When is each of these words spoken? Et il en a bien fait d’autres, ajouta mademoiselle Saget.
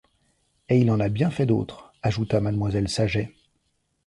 Et 0.67 0.79
il 0.79 0.89
en 0.89 0.99
a 0.99 1.09
bien 1.09 1.29
fait 1.29 1.45
d’autres, 1.45 1.93
ajouta 2.01 2.41
mademoiselle 2.41 2.89
Saget. 2.89 3.35